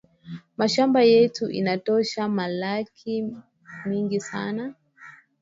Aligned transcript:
Mashamba 0.57 1.01
yetu 1.11 1.45
ina 1.59 1.75
tosha 1.77 2.23
malaki 2.29 3.15
mingi 3.85 4.19
sana 4.19 4.73